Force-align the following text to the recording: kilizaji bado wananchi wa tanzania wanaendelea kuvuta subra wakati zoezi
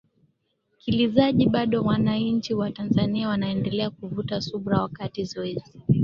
kilizaji 0.77 1.49
bado 1.49 1.83
wananchi 1.83 2.53
wa 2.53 2.71
tanzania 2.71 3.27
wanaendelea 3.29 3.89
kuvuta 3.89 4.41
subra 4.41 4.81
wakati 4.81 5.23
zoezi 5.23 5.81